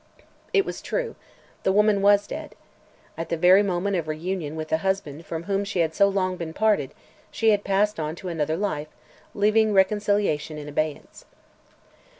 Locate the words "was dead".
2.01-2.55